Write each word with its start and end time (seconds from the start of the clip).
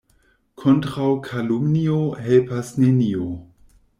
Kontraŭ 0.61 1.09
kalumnio 1.27 1.99
helpas 2.31 2.73
nenio. 2.85 3.29